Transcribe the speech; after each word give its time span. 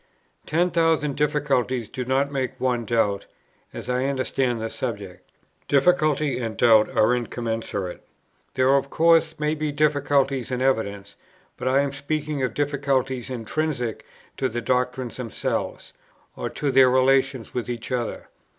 Ten 0.47 0.71
thousand 0.71 1.15
difficulties 1.15 1.87
do 1.87 2.03
not 2.03 2.31
make 2.31 2.59
one 2.59 2.85
doubt, 2.85 3.27
as 3.71 3.87
I 3.87 4.05
understand 4.05 4.59
the 4.59 4.67
subject; 4.71 5.29
difficulty 5.67 6.39
and 6.39 6.57
doubt 6.57 6.89
are 6.97 7.13
incommensurate. 7.15 8.01
There 8.55 8.73
of 8.75 8.89
course 8.89 9.39
may 9.39 9.53
be 9.53 9.71
difficulties 9.71 10.49
in 10.49 10.57
the 10.57 10.65
evidence; 10.65 11.17
but 11.55 11.67
I 11.67 11.81
am 11.81 11.93
speaking 11.93 12.41
of 12.41 12.55
difficulties 12.55 13.29
intrinsic 13.29 14.03
to 14.37 14.49
the 14.49 14.59
doctrines 14.59 15.17
themselves, 15.17 15.93
or 16.35 16.49
to 16.49 16.71
their 16.71 16.89
relations 16.89 17.53
with 17.53 17.69
each 17.69 17.91
other. 17.91 18.27